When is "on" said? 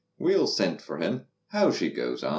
2.23-2.29